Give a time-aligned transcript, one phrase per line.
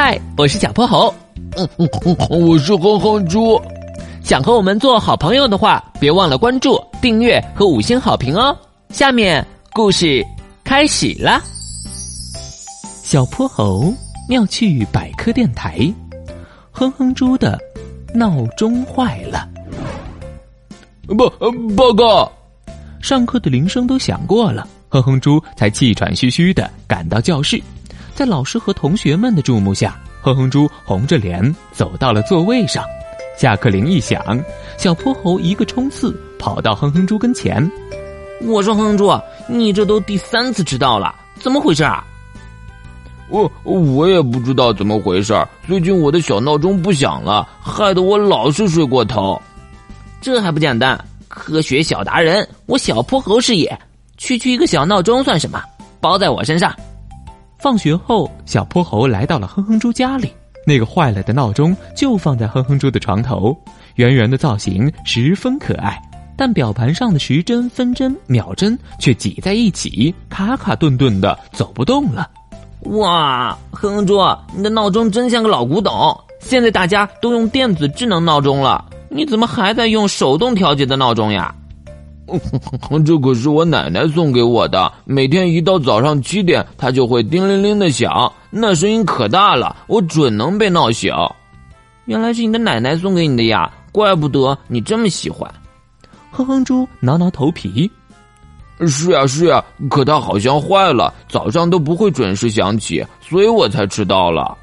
[0.00, 1.12] 嗨，我是小泼猴。
[1.56, 1.88] 嗯嗯，
[2.30, 3.60] 我是哼哼猪。
[4.22, 8.56] 想和我们做好朋友的话，别忘了关注、订阅和五星好评哦。
[8.90, 10.24] 下面故事
[10.62, 11.42] 开始啦。
[13.02, 13.92] 小泼猴
[14.28, 15.92] 妙趣百科电台，
[16.70, 17.58] 哼哼猪的
[18.14, 19.48] 闹钟坏了。
[21.18, 21.28] 报
[21.76, 22.30] 报告，
[23.02, 27.60] 上课的铃声都响过了，哼哼猪才气喘吁吁的赶到教室。
[28.18, 32.82] 在老师和同学们的注目下，哼哼猪红着脸走到了座位上。
[33.38, 34.42] 下课铃一响，
[34.76, 37.70] 小泼猴一个冲刺跑到哼哼猪跟前。
[38.42, 39.08] 我说：“哼哼猪，
[39.46, 42.04] 你这都第三次迟到了，怎么回事啊？”
[43.30, 45.32] 我我也不知道怎么回事
[45.68, 49.40] 最近我的小闹钟不响了，害得我老是睡过头。
[50.20, 50.98] 这还不简单？
[51.28, 53.78] 科学小达人，我小泼猴是也。
[54.16, 55.62] 区区一个小闹钟算什么？
[56.00, 56.74] 包在我身上。
[57.58, 60.32] 放学后，小泼猴来到了哼哼猪家里。
[60.64, 63.56] 那个坏了的闹钟就放在哼哼猪的床头，
[63.96, 66.00] 圆圆的造型十分可爱，
[66.36, 72.30] 但表盘上的时针、分针、秒针却挤在一起，卡卡顿顿的走不动了。
[72.82, 74.20] 哇，哼哼猪，
[74.54, 76.16] 你的闹钟真像个老古董！
[76.40, 81.52] 现在大家都用电子智能闹钟了，你怎么还在用手动调节的闹钟呀？
[83.04, 91.12] 这可是我奶奶送给我的，每天一到早上七点，它就会叮铃铃的响，那声音可大了，我准能被闹醒。
[92.04, 95.52] 原来是你的奶奶送给你的呀，怪不得你这么喜欢。
[96.30, 97.90] 哼哼猪挠挠头皮，
[98.86, 104.56] 是呀是呀，可它好像坏了，早上都不会准时响起，所以我才迟到了。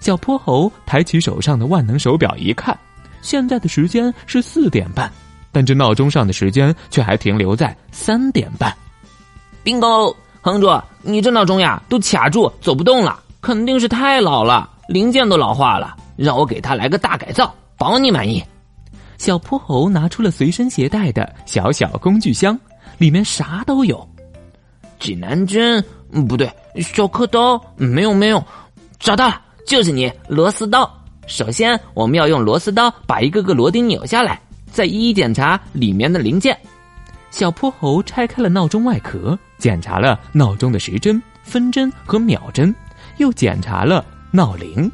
[0.00, 2.76] 小泼猴抬起手上的万能手表一看，
[3.22, 5.10] 现在的时间是四点半。
[5.52, 8.74] 但这闹钟上的时间却还停留在三点半。
[9.64, 10.68] bingo，哼猪，
[11.02, 15.96] 你这闹钟呀都卡住走不动了，肯定是太老了，零件都老化了。
[16.16, 18.42] 让我给它来个大改造，保你满意。
[19.18, 22.58] 小泼猴拿出了随身携带的小小工具箱，
[22.98, 24.08] 里面啥都有：
[24.98, 25.84] 指南针，
[26.28, 26.50] 不对，
[26.80, 28.44] 小刻刀，没有没有，
[28.98, 30.90] 找到了，就是你，螺丝刀。
[31.26, 34.40] 首先，我们要用螺丝刀把一个个螺钉扭下来。
[34.78, 36.56] 再一一检查里面的零件，
[37.32, 42.72] 小泼猴拆开了闹钟外壳，检查了闹钟的时针、分针和秒针，
[43.16, 44.88] 又检查了闹铃。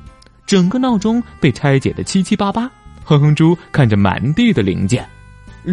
[0.47, 2.63] 整个闹钟被拆解的七七八八。
[3.05, 5.07] 哼哼猪看着满地的零件，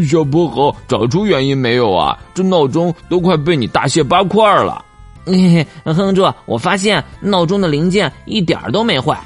[0.05, 2.19] 小泼猴找出原因没有啊？
[2.33, 4.83] 这闹钟都快被你大卸八块了。
[5.25, 9.17] 嘿嘿，哼哼猪，我发现闹钟的零件一点都没坏。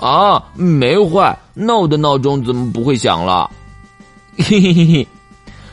[0.00, 1.38] 啊，没坏？
[1.54, 3.48] 那我的闹钟怎么不会响了？
[4.42, 5.06] 嘿嘿嘿嘿，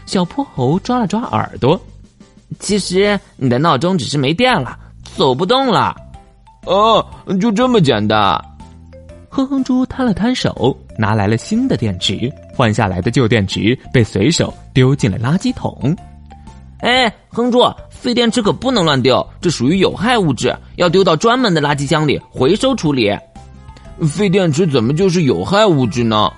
[0.06, 1.80] 小泼猴抓了抓耳朵。
[2.60, 4.78] 其实你的闹钟只是没电了，
[5.16, 5.96] 走不动了。
[6.66, 7.06] 哦，
[7.40, 8.40] 就这么简单。
[9.30, 12.32] 哼哼猪摊了摊手，拿来了新的电池。
[12.54, 15.96] 换下来的旧电池被随手丢进了垃圾桶。
[16.80, 23.16] 哎，哼猪，废电池可不能乱丢，这属于有害物质，要丢到专门的垃圾箱里回收处理。
[24.08, 26.32] 废电池怎么就是有害物质呢？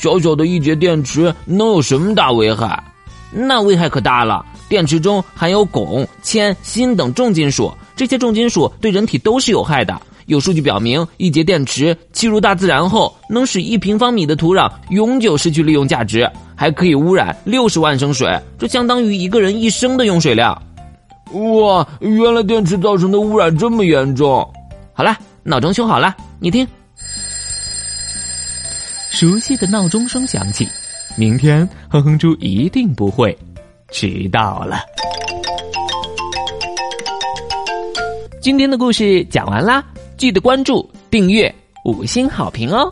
[0.00, 2.82] 小小的一节电池能有什么大危害？
[3.30, 4.42] 那危害可大了！
[4.66, 10.00] 电池中含有汞、铅、锌等重金属，这些重金属对人体都是有害的。
[10.24, 18.26] 有数据表明，一节电池弃入大自然后，能使一平方米的土壤永久失去利用价值，还可以污染六十万升水，
[18.58, 20.56] 这相当于一个人一生的用水量。
[21.32, 24.50] 哇，原来电池造成的污染这么严重！
[24.94, 26.66] 好了，闹钟修好了，你听。
[29.20, 30.66] 熟悉的闹钟声响起，
[31.14, 33.36] 明天哼哼猪一定不会
[33.90, 34.80] 迟到了。
[38.40, 39.84] 今天的故事讲完啦，
[40.16, 41.54] 记得关注、订阅、
[41.84, 42.90] 五星好评哦。